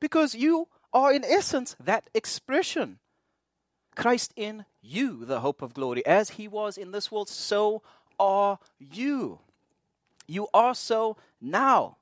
Because 0.00 0.34
you 0.34 0.68
are, 0.92 1.12
in 1.12 1.24
essence, 1.24 1.76
that 1.82 2.08
expression. 2.14 2.98
Christ 3.96 4.32
in 4.36 4.64
you, 4.82 5.24
the 5.24 5.40
hope 5.40 5.62
of 5.62 5.74
glory. 5.74 6.04
As 6.06 6.30
he 6.30 6.48
was 6.48 6.76
in 6.76 6.92
this 6.92 7.10
world, 7.10 7.28
so 7.28 7.82
are 8.18 8.58
you. 8.78 9.38
You 10.26 10.48
are 10.54 10.74
so 10.74 11.16
now. 11.40 11.96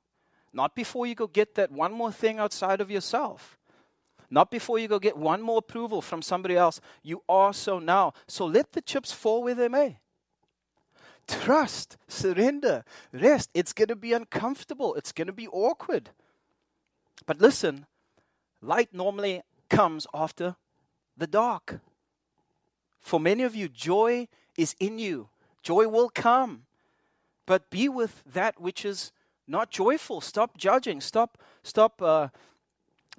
Not 0.53 0.75
before 0.75 1.07
you 1.07 1.15
go 1.15 1.27
get 1.27 1.55
that 1.55 1.71
one 1.71 1.91
more 1.93 2.11
thing 2.11 2.39
outside 2.39 2.79
of 2.79 2.91
yourself. 2.91 3.57
Not 4.29 4.49
before 4.49 4.79
you 4.79 4.87
go 4.87 4.99
get 4.99 5.17
one 5.17 5.41
more 5.41 5.59
approval 5.59 6.01
from 6.01 6.21
somebody 6.21 6.55
else. 6.55 6.81
You 7.03 7.21
are 7.29 7.53
so 7.53 7.79
now. 7.79 8.13
So 8.27 8.45
let 8.45 8.71
the 8.71 8.81
chips 8.81 9.11
fall 9.11 9.43
where 9.43 9.55
they 9.55 9.67
may. 9.67 9.99
Trust, 11.27 11.97
surrender, 12.07 12.83
rest. 13.11 13.49
It's 13.53 13.73
going 13.73 13.87
to 13.87 13.95
be 13.95 14.13
uncomfortable, 14.13 14.95
it's 14.95 15.11
going 15.11 15.27
to 15.27 15.33
be 15.33 15.47
awkward. 15.47 16.09
But 17.25 17.39
listen, 17.39 17.85
light 18.61 18.89
normally 18.91 19.43
comes 19.69 20.07
after 20.13 20.55
the 21.15 21.27
dark. 21.27 21.79
For 22.99 23.19
many 23.19 23.43
of 23.43 23.55
you, 23.55 23.69
joy 23.69 24.27
is 24.57 24.75
in 24.79 24.99
you. 24.99 25.29
Joy 25.63 25.87
will 25.87 26.09
come. 26.09 26.65
But 27.45 27.69
be 27.69 27.89
with 27.89 28.23
that 28.25 28.61
which 28.61 28.85
is 28.85 29.11
not 29.47 29.71
joyful. 29.71 30.21
Stop 30.21 30.57
judging. 30.57 31.01
Stop, 31.01 31.37
stop 31.63 32.01
uh, 32.01 32.29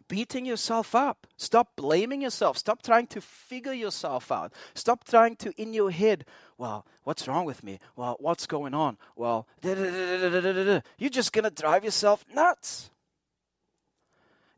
beating 0.08 0.46
yourself 0.46 0.94
up. 0.94 1.26
Stop 1.36 1.76
blaming 1.76 2.22
yourself. 2.22 2.56
Stop 2.56 2.82
trying 2.82 3.06
to 3.08 3.20
figure 3.20 3.72
yourself 3.72 4.30
out. 4.30 4.52
Stop 4.74 5.04
trying 5.04 5.36
to, 5.36 5.52
in 5.60 5.74
your 5.74 5.90
head, 5.90 6.24
well, 6.56 6.86
what's 7.02 7.28
wrong 7.28 7.44
with 7.44 7.62
me? 7.62 7.80
Well, 7.96 8.16
what's 8.20 8.46
going 8.46 8.74
on? 8.74 8.96
Well, 9.16 9.46
you're 9.62 11.10
just 11.10 11.32
going 11.32 11.44
to 11.44 11.50
drive 11.50 11.84
yourself 11.84 12.24
nuts. 12.32 12.90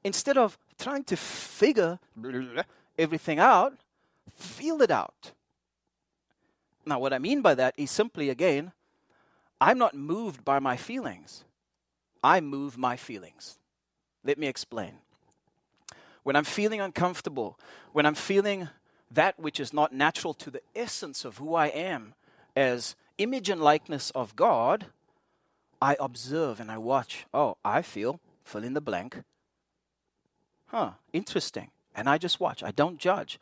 Instead 0.05 0.39
of 0.39 0.59
trying 0.79 1.05
to 1.05 1.17
figure 1.17 1.99
everything 2.97 3.41
out, 3.41 3.75
feel 4.37 4.81
it 4.83 4.91
out. 4.91 5.33
Now, 6.87 7.01
what 7.01 7.13
I 7.13 7.19
mean 7.19 7.43
by 7.43 7.55
that 7.57 7.75
is 7.77 7.91
simply, 7.91 8.31
again, 8.31 8.73
I'm 9.61 9.77
not 9.77 9.95
moved 9.95 10.45
by 10.45 10.61
my 10.61 10.77
feelings. 10.77 11.45
I 12.23 12.41
move 12.41 12.79
my 12.79 12.97
feelings. 12.97 13.59
Let 14.25 14.39
me 14.39 14.47
explain. 14.47 14.99
When 16.23 16.37
I'm 16.37 16.45
feeling 16.45 16.81
uncomfortable, 16.81 17.59
when 17.93 18.07
I'm 18.07 18.15
feeling 18.15 18.69
that 19.11 19.39
which 19.39 19.59
is 19.59 19.73
not 19.73 19.93
natural 19.93 20.35
to 20.35 20.51
the 20.51 20.63
essence 20.75 21.25
of 21.25 21.39
who 21.39 21.55
I 21.55 21.67
am 21.67 22.15
as 22.55 22.95
image 23.19 23.51
and 23.51 23.61
likeness 23.61 24.11
of 24.11 24.37
God, 24.37 24.87
I 25.81 25.97
observe 25.99 26.61
and 26.61 26.71
I 26.71 26.79
watch. 26.79 27.27
Oh, 27.35 27.57
I 27.65 27.83
feel, 27.83 28.21
fill 28.45 28.65
in 28.65 28.75
the 28.75 28.81
blank. 28.81 29.23
Huh, 30.67 30.93
interesting. 31.13 31.71
And 31.95 32.09
I 32.09 32.19
just 32.19 32.41
watch. 32.41 32.63
I 32.63 32.71
don't 32.71 32.99
judge 32.99 33.39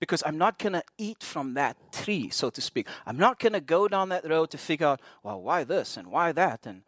because 0.00 0.22
I'm 0.24 0.38
not 0.38 0.58
going 0.58 0.74
to 0.74 0.82
eat 0.96 1.22
from 1.22 1.54
that 1.54 1.76
tree, 1.92 2.28
so 2.30 2.50
to 2.50 2.60
speak. 2.60 2.86
I'm 3.06 3.16
not 3.16 3.38
going 3.38 3.52
to 3.52 3.60
go 3.60 3.88
down 3.88 4.10
that 4.10 4.28
road 4.28 4.50
to 4.50 4.58
figure 4.58 4.86
out, 4.86 5.00
well, 5.22 5.40
why 5.40 5.64
this 5.64 5.96
and 5.96 6.08
why 6.08 6.32
that. 6.32 6.66
And, 6.66 6.82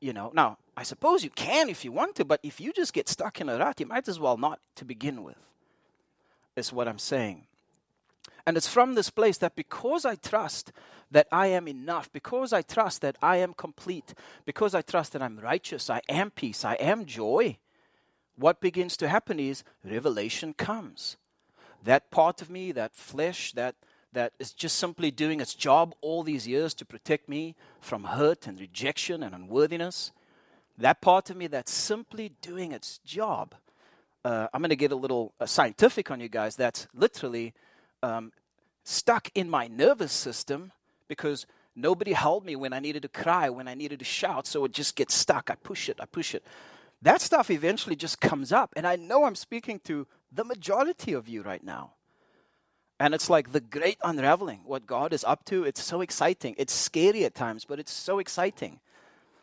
you 0.00 0.12
know, 0.12 0.30
now, 0.34 0.58
I 0.76 0.82
suppose 0.82 1.24
you 1.24 1.30
can 1.30 1.68
if 1.68 1.84
you 1.84 1.92
want 1.92 2.16
to, 2.16 2.24
but 2.24 2.40
if 2.42 2.60
you 2.60 2.72
just 2.72 2.92
get 2.92 3.08
stuck 3.08 3.40
in 3.40 3.48
a 3.48 3.58
rut, 3.58 3.80
you 3.80 3.86
might 3.86 4.08
as 4.08 4.20
well 4.20 4.36
not 4.36 4.60
to 4.76 4.84
begin 4.84 5.22
with, 5.22 5.48
is 6.56 6.72
what 6.72 6.88
I'm 6.88 6.98
saying. 6.98 7.46
And 8.46 8.56
it's 8.58 8.68
from 8.68 8.94
this 8.94 9.08
place 9.08 9.38
that 9.38 9.56
because 9.56 10.04
I 10.04 10.16
trust 10.16 10.70
that 11.10 11.28
I 11.32 11.46
am 11.46 11.66
enough, 11.66 12.12
because 12.12 12.52
I 12.52 12.60
trust 12.60 13.00
that 13.00 13.16
I 13.22 13.38
am 13.38 13.54
complete, 13.54 14.12
because 14.44 14.74
I 14.74 14.82
trust 14.82 15.12
that 15.12 15.22
I'm 15.22 15.38
righteous, 15.38 15.88
I 15.88 16.02
am 16.08 16.30
peace, 16.30 16.64
I 16.64 16.74
am 16.74 17.06
joy, 17.06 17.56
what 18.36 18.60
begins 18.60 18.96
to 18.98 19.08
happen 19.08 19.38
is 19.38 19.64
revelation 19.84 20.54
comes 20.54 21.16
that 21.84 22.10
part 22.10 22.42
of 22.42 22.50
me, 22.50 22.72
that 22.72 22.94
flesh, 22.94 23.52
that, 23.52 23.76
that 24.12 24.32
is 24.38 24.52
just 24.52 24.76
simply 24.78 25.10
doing 25.10 25.40
its 25.40 25.54
job 25.54 25.94
all 26.00 26.22
these 26.22 26.48
years 26.48 26.74
to 26.74 26.84
protect 26.84 27.28
me 27.28 27.54
from 27.80 28.04
hurt 28.04 28.46
and 28.46 28.58
rejection 28.58 29.22
and 29.22 29.34
unworthiness, 29.34 30.12
that 30.78 31.00
part 31.00 31.30
of 31.30 31.36
me 31.36 31.46
that's 31.46 31.72
simply 31.72 32.32
doing 32.40 32.72
its 32.72 32.98
job. 32.98 33.54
Uh, 34.24 34.48
I'm 34.52 34.60
going 34.60 34.70
to 34.70 34.76
get 34.76 34.92
a 34.92 34.96
little 34.96 35.32
uh, 35.38 35.46
scientific 35.46 36.10
on 36.10 36.20
you 36.20 36.28
guys. 36.28 36.56
That's 36.56 36.88
literally 36.94 37.52
um, 38.02 38.32
stuck 38.82 39.30
in 39.34 39.50
my 39.50 39.68
nervous 39.68 40.12
system 40.12 40.72
because 41.06 41.46
nobody 41.76 42.12
held 42.12 42.44
me 42.44 42.56
when 42.56 42.72
I 42.72 42.80
needed 42.80 43.02
to 43.02 43.08
cry, 43.08 43.50
when 43.50 43.68
I 43.68 43.74
needed 43.74 43.98
to 43.98 44.04
shout, 44.04 44.46
so 44.46 44.64
it 44.64 44.72
just 44.72 44.96
gets 44.96 45.14
stuck. 45.14 45.50
I 45.50 45.56
push 45.56 45.88
it, 45.88 45.98
I 46.00 46.06
push 46.06 46.34
it. 46.34 46.44
That 47.02 47.20
stuff 47.20 47.50
eventually 47.50 47.96
just 47.96 48.20
comes 48.20 48.50
up, 48.50 48.72
and 48.76 48.86
I 48.86 48.96
know 48.96 49.24
I'm 49.24 49.34
speaking 49.34 49.80
to 49.84 50.06
the 50.34 50.44
majority 50.44 51.12
of 51.12 51.28
you 51.28 51.42
right 51.42 51.62
now. 51.62 51.92
And 52.98 53.14
it's 53.14 53.28
like 53.28 53.52
the 53.52 53.60
great 53.60 53.98
unraveling, 54.02 54.60
what 54.64 54.86
God 54.86 55.12
is 55.12 55.24
up 55.24 55.44
to. 55.46 55.64
It's 55.64 55.82
so 55.82 56.00
exciting. 56.00 56.54
It's 56.58 56.72
scary 56.72 57.24
at 57.24 57.34
times, 57.34 57.64
but 57.64 57.78
it's 57.78 57.92
so 57.92 58.18
exciting 58.18 58.80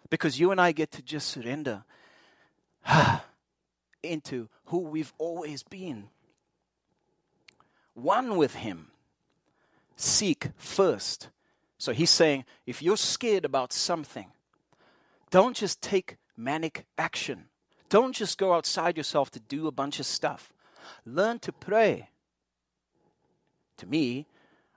because 0.09 0.39
you 0.39 0.51
and 0.51 0.61
I 0.61 0.71
get 0.71 0.91
to 0.91 1.01
just 1.01 1.27
surrender 1.27 1.83
into 4.03 4.47
who 4.65 4.79
we've 4.79 5.13
always 5.17 5.63
been. 5.63 6.09
One 7.93 8.37
with 8.37 8.55
Him. 8.55 8.87
Seek 9.97 10.49
first. 10.55 11.29
So 11.77 11.91
He's 11.93 12.09
saying, 12.09 12.45
if 12.65 12.81
you're 12.81 12.97
scared 12.97 13.43
about 13.43 13.73
something, 13.73 14.27
don't 15.29 15.55
just 15.55 15.81
take 15.81 16.17
manic 16.37 16.85
action. 16.97 17.45
Don't 17.89 18.15
just 18.15 18.37
go 18.37 18.53
outside 18.53 18.95
yourself 18.95 19.29
to 19.31 19.39
do 19.39 19.67
a 19.67 19.71
bunch 19.71 19.99
of 19.99 20.05
stuff. 20.05 20.53
Learn 21.05 21.39
to 21.39 21.51
pray. 21.51 22.09
To 23.77 23.85
me, 23.85 24.27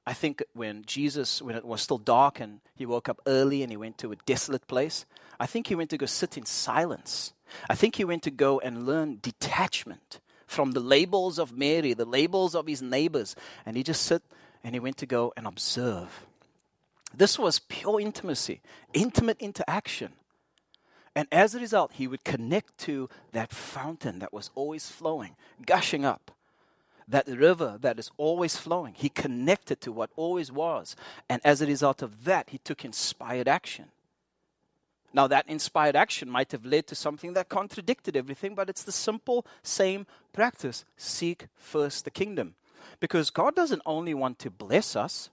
I 0.06 0.12
think 0.12 0.42
when 0.52 0.84
Jesus, 0.84 1.40
when 1.40 1.56
it 1.56 1.64
was 1.64 1.80
still 1.80 1.98
dark 1.98 2.40
and 2.40 2.60
he 2.74 2.84
woke 2.84 3.08
up 3.08 3.20
early 3.26 3.62
and 3.62 3.70
he 3.70 3.76
went 3.76 3.98
to 3.98 4.12
a 4.12 4.16
desolate 4.16 4.66
place, 4.66 5.06
I 5.40 5.46
think 5.46 5.66
he 5.66 5.74
went 5.74 5.90
to 5.90 5.98
go 5.98 6.06
sit 6.06 6.36
in 6.36 6.44
silence. 6.44 7.32
I 7.68 7.74
think 7.74 7.96
he 7.96 8.04
went 8.04 8.22
to 8.24 8.30
go 8.30 8.60
and 8.60 8.86
learn 8.86 9.18
detachment 9.22 10.20
from 10.46 10.72
the 10.72 10.80
labels 10.80 11.38
of 11.38 11.56
Mary, 11.56 11.94
the 11.94 12.04
labels 12.04 12.54
of 12.54 12.66
his 12.66 12.82
neighbors. 12.82 13.34
And 13.64 13.76
he 13.76 13.82
just 13.82 14.02
sit 14.02 14.22
and 14.62 14.74
he 14.74 14.80
went 14.80 14.96
to 14.98 15.06
go 15.06 15.32
and 15.36 15.46
observe. 15.46 16.26
This 17.16 17.38
was 17.38 17.58
pure 17.60 18.00
intimacy, 18.00 18.60
intimate 18.92 19.40
interaction. 19.40 20.12
And 21.16 21.28
as 21.30 21.54
a 21.54 21.60
result, 21.60 21.92
he 21.94 22.08
would 22.08 22.24
connect 22.24 22.76
to 22.78 23.08
that 23.32 23.52
fountain 23.52 24.18
that 24.18 24.32
was 24.32 24.50
always 24.54 24.90
flowing, 24.90 25.36
gushing 25.64 26.04
up. 26.04 26.32
That 27.06 27.28
river 27.28 27.76
that 27.82 27.98
is 27.98 28.10
always 28.16 28.56
flowing. 28.56 28.94
He 28.96 29.10
connected 29.10 29.80
to 29.82 29.92
what 29.92 30.10
always 30.16 30.50
was. 30.50 30.96
And 31.28 31.40
as 31.44 31.60
a 31.60 31.66
result 31.66 32.02
of 32.02 32.24
that, 32.24 32.50
he 32.50 32.58
took 32.58 32.84
inspired 32.84 33.46
action. 33.46 33.86
Now, 35.12 35.28
that 35.28 35.48
inspired 35.48 35.94
action 35.94 36.28
might 36.28 36.50
have 36.50 36.66
led 36.66 36.88
to 36.88 36.96
something 36.96 37.34
that 37.34 37.48
contradicted 37.48 38.16
everything, 38.16 38.56
but 38.56 38.68
it's 38.68 38.82
the 38.82 38.90
simple, 38.90 39.46
same 39.62 40.06
practice 40.32 40.84
seek 40.96 41.46
first 41.54 42.04
the 42.04 42.10
kingdom. 42.10 42.56
Because 42.98 43.30
God 43.30 43.54
doesn't 43.54 43.82
only 43.86 44.12
want 44.12 44.40
to 44.40 44.50
bless 44.50 44.96
us, 44.96 45.30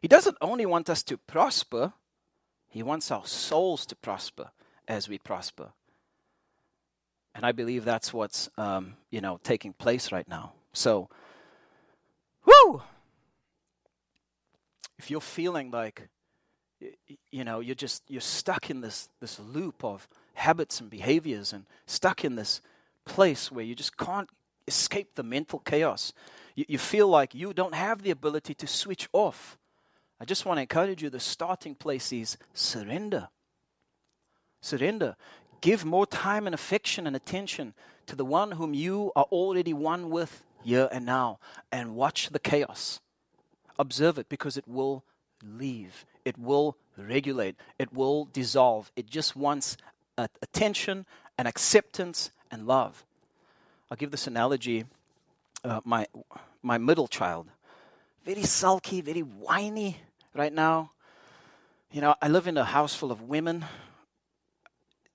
He 0.00 0.08
doesn't 0.08 0.38
only 0.40 0.64
want 0.64 0.88
us 0.88 1.02
to 1.04 1.18
prosper, 1.18 1.92
he 2.68 2.82
wants 2.82 3.10
our 3.10 3.26
souls 3.26 3.86
to 3.86 3.96
prosper 3.96 4.50
as 4.86 5.08
we 5.08 5.18
prosper. 5.18 5.70
And 7.34 7.46
I 7.46 7.52
believe 7.52 7.84
that's 7.84 8.12
what's, 8.12 8.48
um, 8.58 8.96
you 9.10 9.20
know, 9.20 9.38
taking 9.42 9.72
place 9.72 10.12
right 10.12 10.28
now. 10.28 10.52
So! 10.72 11.08
If 14.98 15.10
you're 15.10 15.20
feeling 15.20 15.70
like, 15.70 16.08
you 17.30 17.44
know, 17.44 17.60
you're 17.60 17.74
just, 17.74 18.02
you're 18.08 18.20
stuck 18.20 18.68
in 18.68 18.80
this, 18.80 19.08
this 19.20 19.38
loop 19.38 19.84
of 19.84 20.08
habits 20.34 20.80
and 20.80 20.90
behaviors 20.90 21.52
and 21.52 21.66
stuck 21.86 22.24
in 22.24 22.34
this 22.34 22.60
place 23.04 23.50
where 23.50 23.64
you 23.64 23.74
just 23.74 23.96
can't 23.96 24.28
escape 24.66 25.14
the 25.14 25.22
mental 25.22 25.60
chaos. 25.60 26.12
You, 26.54 26.64
you 26.68 26.78
feel 26.78 27.08
like 27.08 27.34
you 27.34 27.52
don't 27.52 27.74
have 27.74 28.02
the 28.02 28.10
ability 28.10 28.54
to 28.54 28.66
switch 28.66 29.08
off 29.12 29.56
I 30.20 30.24
just 30.24 30.44
want 30.44 30.58
to 30.58 30.62
encourage 30.62 31.02
you 31.02 31.10
the 31.10 31.20
starting 31.20 31.74
place 31.74 32.12
is 32.12 32.36
surrender. 32.52 33.28
Surrender. 34.60 35.16
Give 35.60 35.84
more 35.84 36.06
time 36.06 36.46
and 36.46 36.54
affection 36.54 37.06
and 37.06 37.14
attention 37.14 37.74
to 38.06 38.16
the 38.16 38.24
one 38.24 38.52
whom 38.52 38.74
you 38.74 39.12
are 39.14 39.26
already 39.30 39.72
one 39.72 40.10
with 40.10 40.42
here 40.64 40.88
and 40.90 41.06
now 41.06 41.38
and 41.70 41.94
watch 41.94 42.30
the 42.30 42.38
chaos. 42.38 43.00
Observe 43.78 44.18
it 44.18 44.28
because 44.28 44.56
it 44.56 44.66
will 44.66 45.04
leave, 45.44 46.04
it 46.24 46.36
will 46.36 46.76
regulate, 46.96 47.54
it 47.78 47.92
will 47.92 48.24
dissolve. 48.32 48.90
It 48.96 49.08
just 49.08 49.36
wants 49.36 49.76
attention 50.16 51.06
and 51.36 51.46
acceptance 51.46 52.32
and 52.50 52.66
love. 52.66 53.04
I'll 53.90 53.96
give 53.96 54.10
this 54.10 54.26
analogy. 54.26 54.84
Uh, 55.64 55.80
my, 55.84 56.06
my 56.62 56.78
middle 56.78 57.08
child, 57.08 57.48
very 58.24 58.44
sulky, 58.44 59.00
very 59.00 59.22
whiny, 59.22 59.96
right 60.38 60.52
now. 60.52 60.92
You 61.90 62.00
know, 62.00 62.14
I 62.22 62.28
live 62.28 62.46
in 62.46 62.56
a 62.56 62.64
house 62.64 62.94
full 62.94 63.10
of 63.10 63.22
women. 63.22 63.64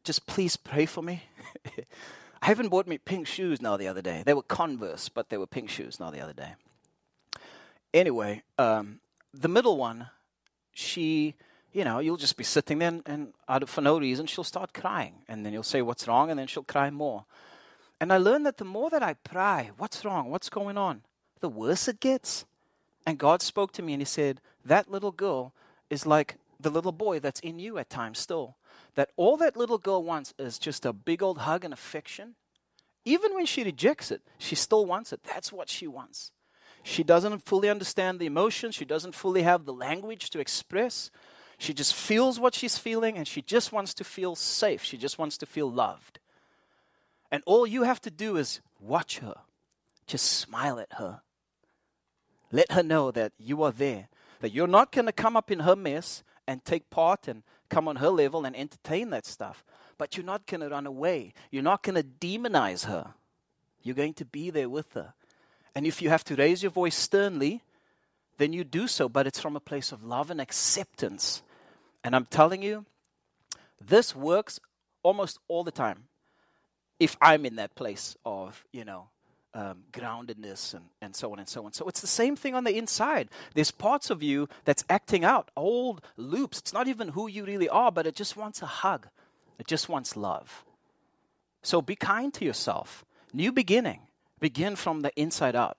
Just 0.03 0.27
please 0.27 0.57
pray 0.57 0.85
for 0.85 1.01
me. 1.01 1.23
I 2.41 2.47
haven't 2.47 2.69
bought 2.69 2.87
me 2.87 2.97
pink 2.97 3.25
shoes 3.25 3.61
now 3.61 3.77
the 3.77 3.87
other 3.87 4.01
day. 4.01 4.23
They 4.25 4.33
were 4.33 4.43
Converse, 4.43 5.07
but 5.07 5.29
they 5.29 5.37
were 5.37 5.47
pink 5.47 5.69
shoes 5.69 5.99
now 5.99 6.11
the 6.11 6.19
other 6.19 6.33
day. 6.33 6.55
Anyway, 7.93 8.43
um, 8.57 8.99
the 9.33 9.47
middle 9.47 9.77
one, 9.77 10.07
she, 10.73 11.35
you 11.71 11.85
know, 11.85 11.99
you'll 11.99 12.17
just 12.17 12.35
be 12.35 12.43
sitting 12.43 12.79
there 12.79 12.89
and, 12.89 13.01
and 13.05 13.33
out 13.47 13.63
of, 13.63 13.69
for 13.69 13.81
no 13.81 13.97
reason, 13.97 14.25
she'll 14.25 14.43
start 14.43 14.73
crying. 14.73 15.13
And 15.29 15.45
then 15.45 15.53
you'll 15.53 15.63
say, 15.63 15.81
What's 15.81 16.07
wrong? 16.07 16.29
And 16.29 16.37
then 16.37 16.47
she'll 16.47 16.63
cry 16.63 16.89
more. 16.89 17.23
And 18.01 18.11
I 18.11 18.17
learned 18.17 18.45
that 18.45 18.57
the 18.57 18.65
more 18.65 18.89
that 18.89 19.03
I 19.03 19.13
pry, 19.13 19.71
What's 19.77 20.03
wrong? 20.03 20.29
What's 20.29 20.49
going 20.49 20.77
on? 20.77 21.03
The 21.39 21.49
worse 21.49 21.87
it 21.87 22.01
gets. 22.01 22.45
And 23.05 23.17
God 23.17 23.41
spoke 23.41 23.71
to 23.73 23.81
me 23.81 23.93
and 23.93 24.01
He 24.01 24.05
said, 24.05 24.41
That 24.65 24.89
little 24.89 25.11
girl 25.11 25.53
is 25.89 26.05
like 26.05 26.37
the 26.59 26.69
little 26.69 26.91
boy 26.91 27.19
that's 27.19 27.39
in 27.41 27.59
you 27.59 27.77
at 27.77 27.89
times 27.89 28.19
still. 28.19 28.57
That 28.95 29.09
all 29.15 29.37
that 29.37 29.57
little 29.57 29.77
girl 29.77 30.03
wants 30.03 30.33
is 30.37 30.57
just 30.57 30.85
a 30.85 30.93
big 30.93 31.21
old 31.21 31.39
hug 31.39 31.65
and 31.65 31.73
affection. 31.73 32.35
Even 33.05 33.33
when 33.33 33.45
she 33.45 33.63
rejects 33.63 34.11
it, 34.11 34.21
she 34.37 34.55
still 34.55 34.85
wants 34.85 35.11
it. 35.11 35.21
That's 35.23 35.51
what 35.51 35.69
she 35.69 35.87
wants. 35.87 36.31
She 36.83 37.03
doesn't 37.03 37.45
fully 37.45 37.69
understand 37.69 38.19
the 38.19 38.25
emotions, 38.25 38.75
she 38.75 38.85
doesn't 38.85 39.15
fully 39.15 39.43
have 39.43 39.65
the 39.65 39.73
language 39.73 40.29
to 40.31 40.39
express. 40.39 41.11
She 41.57 41.73
just 41.73 41.93
feels 41.93 42.39
what 42.39 42.55
she's 42.55 42.77
feeling 42.77 43.17
and 43.17 43.27
she 43.27 43.41
just 43.41 43.71
wants 43.71 43.93
to 43.95 44.03
feel 44.03 44.35
safe. 44.35 44.83
She 44.83 44.97
just 44.97 45.17
wants 45.17 45.37
to 45.37 45.45
feel 45.45 45.71
loved. 45.71 46.19
And 47.31 47.41
all 47.45 47.65
you 47.65 47.83
have 47.83 48.01
to 48.01 48.11
do 48.11 48.35
is 48.35 48.59
watch 48.81 49.19
her, 49.19 49.35
just 50.05 50.25
smile 50.25 50.77
at 50.77 50.93
her, 50.93 51.21
let 52.53 52.71
her 52.71 52.83
know 52.83 53.11
that 53.11 53.33
you 53.37 53.63
are 53.63 53.71
there, 53.71 54.07
that 54.39 54.53
you're 54.53 54.67
not 54.67 54.91
going 54.91 55.07
to 55.07 55.11
come 55.11 55.35
up 55.35 55.49
in 55.51 55.61
her 55.61 55.75
mess 55.75 56.23
and 56.47 56.63
take 56.63 56.89
part 56.89 57.27
and 57.27 57.41
come 57.67 57.87
on 57.87 57.97
her 57.97 58.09
level 58.09 58.45
and 58.45 58.55
entertain 58.55 59.09
that 59.09 59.25
stuff. 59.25 59.65
But 59.97 60.15
you're 60.15 60.25
not 60.25 60.45
going 60.45 60.61
to 60.61 60.69
run 60.69 60.85
away. 60.85 61.33
You're 61.49 61.63
not 61.63 61.81
going 61.81 61.95
to 61.95 62.03
demonize 62.03 62.85
her. 62.85 63.15
You're 63.81 63.95
going 63.95 64.13
to 64.13 64.25
be 64.25 64.51
there 64.51 64.69
with 64.69 64.93
her. 64.93 65.13
And 65.75 65.87
if 65.87 66.01
you 66.01 66.09
have 66.09 66.23
to 66.25 66.35
raise 66.35 66.61
your 66.61 66.71
voice 66.71 66.95
sternly, 66.95 67.63
then 68.37 68.53
you 68.53 68.63
do 68.63 68.87
so, 68.87 69.09
but 69.09 69.25
it's 69.25 69.39
from 69.39 69.55
a 69.55 69.59
place 69.59 69.91
of 69.91 70.03
love 70.03 70.29
and 70.29 70.39
acceptance. 70.39 71.41
And 72.03 72.15
I'm 72.15 72.25
telling 72.25 72.61
you, 72.61 72.85
this 73.81 74.15
works 74.15 74.59
almost 75.01 75.39
all 75.47 75.63
the 75.63 75.71
time. 75.71 76.05
If 76.99 77.17
I'm 77.19 77.45
in 77.45 77.55
that 77.55 77.75
place 77.75 78.15
of, 78.23 78.63
you 78.71 78.85
know, 78.85 79.09
um, 79.53 79.83
groundedness 79.91 80.73
and, 80.73 80.85
and 81.01 81.15
so 81.15 81.31
on 81.31 81.39
and 81.39 81.47
so 81.47 81.65
on. 81.65 81.73
So 81.73 81.87
it's 81.87 82.01
the 82.01 82.07
same 82.07 82.35
thing 82.35 82.55
on 82.55 82.63
the 82.63 82.75
inside. 82.77 83.29
There's 83.53 83.71
parts 83.71 84.09
of 84.09 84.23
you 84.23 84.49
that's 84.65 84.83
acting 84.89 85.23
out 85.23 85.51
old 85.55 86.01
loops. 86.17 86.59
It's 86.59 86.73
not 86.73 86.87
even 86.87 87.09
who 87.09 87.27
you 87.27 87.45
really 87.45 87.69
are, 87.69 87.91
but 87.91 88.07
it 88.07 88.15
just 88.15 88.35
wants 88.35 88.61
a 88.61 88.65
hug, 88.65 89.07
it 89.59 89.67
just 89.67 89.89
wants 89.89 90.17
love. 90.17 90.63
So 91.61 91.81
be 91.81 91.95
kind 91.95 92.33
to 92.33 92.45
yourself. 92.45 93.05
New 93.31 93.51
beginning. 93.51 94.01
Begin 94.39 94.75
from 94.75 95.01
the 95.01 95.11
inside 95.15 95.55
out. 95.55 95.77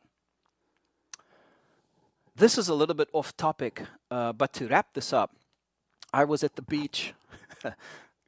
This 2.36 2.56
is 2.58 2.68
a 2.68 2.74
little 2.74 2.94
bit 2.94 3.08
off 3.12 3.36
topic, 3.36 3.82
uh, 4.10 4.32
but 4.32 4.52
to 4.54 4.66
wrap 4.66 4.94
this 4.94 5.12
up, 5.12 5.36
I 6.12 6.24
was 6.24 6.42
at 6.42 6.56
the 6.56 6.62
beach 6.62 7.12
a 7.64 7.74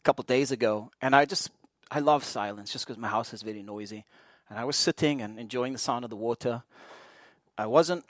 couple 0.04 0.22
days 0.22 0.52
ago, 0.52 0.90
and 1.00 1.16
I 1.16 1.24
just 1.24 1.50
I 1.90 2.00
love 2.00 2.22
silence 2.22 2.72
just 2.72 2.86
because 2.86 3.00
my 3.00 3.08
house 3.08 3.32
is 3.32 3.42
very 3.42 3.62
noisy. 3.62 4.04
And 4.48 4.58
I 4.58 4.64
was 4.64 4.76
sitting 4.76 5.20
and 5.20 5.38
enjoying 5.38 5.72
the 5.72 5.78
sound 5.78 6.04
of 6.04 6.10
the 6.10 6.16
water. 6.16 6.62
I 7.58 7.66
wasn't 7.66 8.04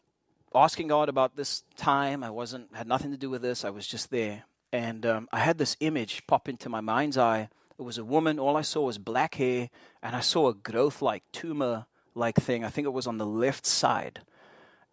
asking 0.55 0.89
God 0.89 1.09
about 1.09 1.37
this 1.37 1.63
time. 1.77 2.23
I 2.23 2.31
wasn't 2.31 2.75
had 2.75 2.87
nothing 2.87 3.11
to 3.11 3.17
do 3.17 3.31
with 3.31 3.43
this. 3.43 3.65
I 3.65 3.71
was 3.71 3.87
just 3.87 4.11
there, 4.11 4.45
and 4.73 5.07
um, 5.07 5.29
I 5.33 5.39
had 5.41 5.59
this 5.59 5.77
image 5.81 6.27
pop 6.27 6.49
into 6.49 6.69
my 6.69 6.81
mind's 6.81 7.17
eye. 7.19 7.49
It 7.79 7.83
was 7.83 7.99
a 7.99 8.05
woman. 8.05 8.39
All 8.39 8.57
I 8.57 8.63
saw 8.63 8.85
was 8.87 8.99
black 8.99 9.37
hair, 9.37 9.71
and 10.03 10.17
I 10.17 10.21
saw 10.21 10.49
a 10.49 10.55
growth-like 10.55 11.25
tumor-like 11.33 12.37
thing. 12.37 12.65
I 12.65 12.71
think 12.71 12.87
it 12.87 12.93
was 12.93 13.07
on 13.07 13.19
the 13.19 13.27
left 13.27 13.67
side. 13.67 14.21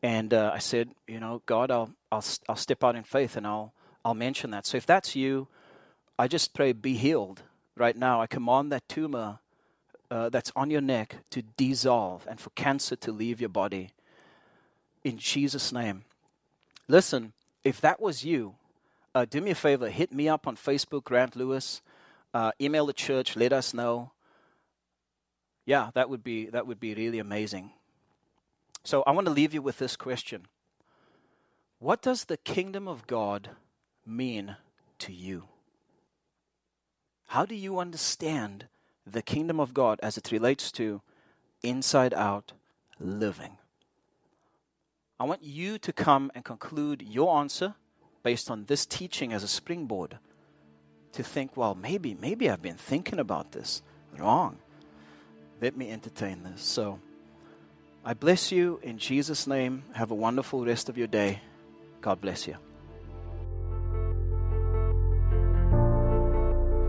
And 0.01 0.33
uh, 0.33 0.51
I 0.53 0.59
said, 0.59 0.91
you 1.07 1.19
know, 1.19 1.41
God, 1.45 1.71
I'll 1.71 1.91
I'll 2.11 2.25
I'll 2.49 2.55
step 2.57 2.83
out 2.83 2.95
in 2.95 3.03
faith, 3.03 3.37
and 3.37 3.47
I'll 3.47 3.73
I'll 4.03 4.13
mention 4.13 4.51
that. 4.51 4.65
So 4.65 4.77
if 4.77 4.85
that's 4.85 5.15
you, 5.15 5.47
I 6.19 6.27
just 6.27 6.53
pray, 6.53 6.73
be 6.73 6.95
healed 6.95 7.43
right 7.77 7.95
now. 7.95 8.21
I 8.21 8.27
command 8.27 8.71
that 8.71 8.87
tumor 8.89 9.39
uh, 10.13 10.29
that's 10.29 10.51
on 10.55 10.69
your 10.69 10.79
neck 10.79 11.17
to 11.31 11.41
dissolve 11.41 12.27
and 12.29 12.39
for 12.39 12.51
cancer 12.51 12.95
to 12.95 13.11
leave 13.11 13.41
your 13.41 13.49
body. 13.49 13.89
In 15.03 15.17
Jesus' 15.17 15.73
name. 15.73 16.03
Listen, 16.87 17.33
if 17.63 17.81
that 17.81 17.99
was 17.99 18.23
you, 18.23 18.53
uh, 19.15 19.25
do 19.25 19.41
me 19.41 19.49
a 19.49 19.55
favor, 19.55 19.89
hit 19.89 20.13
me 20.13 20.29
up 20.29 20.45
on 20.45 20.55
Facebook, 20.55 21.03
Grant 21.03 21.35
Lewis. 21.35 21.81
Uh, 22.31 22.51
email 22.61 22.85
the 22.85 22.93
church, 22.93 23.35
let 23.35 23.51
us 23.51 23.73
know. 23.73 24.11
yeah, 25.65 25.89
that 25.95 26.09
would 26.09 26.23
be 26.23 26.47
that 26.47 26.67
would 26.67 26.79
be 26.79 26.93
really 26.93 27.19
amazing. 27.19 27.71
So 28.83 29.03
I 29.07 29.11
want 29.11 29.25
to 29.27 29.33
leave 29.33 29.53
you 29.53 29.61
with 29.63 29.79
this 29.79 29.95
question. 29.95 30.45
What 31.79 32.01
does 32.03 32.25
the 32.25 32.37
kingdom 32.37 32.87
of 32.87 33.07
God 33.07 33.49
mean 34.05 34.57
to 34.99 35.11
you? 35.11 35.47
How 37.27 37.45
do 37.45 37.55
you 37.55 37.79
understand 37.79 38.67
the 39.05 39.21
kingdom 39.21 39.59
of 39.59 39.73
God 39.73 39.99
as 40.01 40.17
it 40.17 40.31
relates 40.31 40.71
to 40.73 41.01
inside 41.61 42.13
out 42.13 42.53
living? 42.99 43.57
I 45.19 45.25
want 45.25 45.43
you 45.43 45.77
to 45.79 45.93
come 45.93 46.31
and 46.35 46.43
conclude 46.43 47.01
your 47.01 47.37
answer 47.37 47.75
based 48.23 48.49
on 48.49 48.65
this 48.65 48.85
teaching 48.85 49.31
as 49.33 49.43
a 49.43 49.47
springboard 49.47 50.17
to 51.13 51.23
think, 51.23 51.55
well, 51.55 51.75
maybe, 51.75 52.15
maybe 52.19 52.49
I've 52.49 52.61
been 52.61 52.77
thinking 52.77 53.19
about 53.19 53.51
this 53.51 53.81
wrong. 54.17 54.57
Let 55.61 55.77
me 55.77 55.91
entertain 55.91 56.43
this. 56.43 56.61
So 56.61 56.99
I 58.03 58.13
bless 58.13 58.51
you 58.51 58.79
in 58.83 58.97
Jesus' 58.97 59.47
name. 59.47 59.83
Have 59.93 60.11
a 60.11 60.15
wonderful 60.15 60.65
rest 60.65 60.89
of 60.89 60.97
your 60.97 61.07
day. 61.07 61.41
God 62.01 62.19
bless 62.19 62.47
you. 62.47 62.57